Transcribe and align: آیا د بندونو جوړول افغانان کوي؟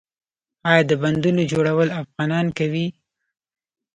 آیا 0.69 0.83
د 0.89 0.91
بندونو 1.01 1.41
جوړول 1.51 1.89
افغانان 2.01 2.45
کوي؟ 2.57 2.85